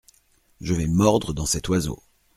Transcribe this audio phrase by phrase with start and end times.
[0.61, 2.01] Je vais mordre dans cet oiseau.